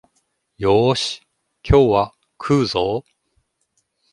[0.57, 1.21] よーし、
[1.63, 3.03] 今日は食うぞお